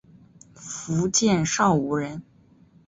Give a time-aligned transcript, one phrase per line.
[0.55, 2.23] 福建邵武人。